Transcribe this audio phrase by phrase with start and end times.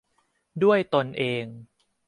[0.63, 1.45] ด้วยตนเอง